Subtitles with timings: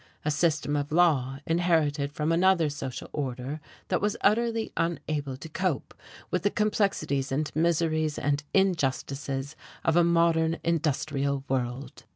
[0.25, 3.59] A system of law, inherited from another social order,
[3.89, 5.93] that was utterly unable to cope
[6.31, 12.05] with the complexities and miseries and injustices of a modern industrial world.